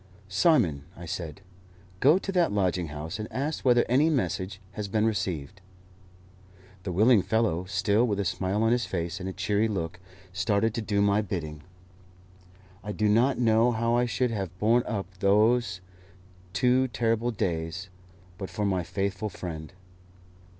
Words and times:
"Simon," 0.29 0.85
I 0.97 1.05
said, 1.05 1.41
"go 1.99 2.17
to 2.17 2.31
that 2.31 2.51
lodging 2.51 2.87
house 2.87 3.19
and 3.19 3.31
ask 3.31 3.63
whether 3.63 3.85
any 3.87 4.09
message 4.09 4.59
has 4.71 4.87
been 4.87 5.05
received." 5.05 5.61
The 6.81 6.91
willing 6.91 7.21
fellow, 7.21 7.65
still 7.65 8.07
with 8.07 8.19
a 8.19 8.25
smile 8.25 8.63
on 8.63 8.71
his 8.71 8.87
face 8.87 9.19
and 9.19 9.29
a 9.29 9.31
cheery 9.31 9.67
look, 9.67 9.99
started 10.33 10.73
to 10.73 10.81
do 10.81 11.03
my 11.03 11.21
bidding. 11.21 11.61
I 12.83 12.93
do 12.93 13.07
not 13.07 13.37
know 13.37 13.71
how 13.73 13.95
I 13.95 14.07
should 14.07 14.31
have 14.31 14.57
borne 14.57 14.81
up 14.87 15.05
during 15.19 15.35
those 15.43 15.81
two 16.51 16.87
terrible 16.87 17.29
days, 17.29 17.89
but 18.39 18.49
for 18.49 18.65
my 18.65 18.81
faithful 18.81 19.29
friend. 19.29 19.71